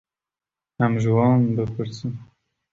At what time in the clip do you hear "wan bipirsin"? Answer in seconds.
1.15-2.13